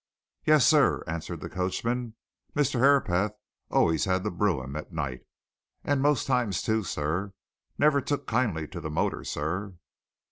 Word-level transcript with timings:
"Yes, 0.45 0.65
sir," 0.65 1.03
answered 1.05 1.41
the 1.41 1.47
coachman. 1.49 2.15
"Mr. 2.55 2.79
Herapath 2.79 3.33
always 3.69 4.05
had 4.05 4.23
the 4.23 4.31
brougham 4.31 4.75
at 4.75 4.91
night 4.91 5.27
and 5.83 6.01
most 6.01 6.25
times, 6.25 6.63
too, 6.63 6.81
sir. 6.81 7.33
Never 7.77 8.01
took 8.01 8.25
kindly 8.25 8.67
to 8.69 8.79
the 8.81 8.89
motor, 8.89 9.23
sir." 9.23 9.75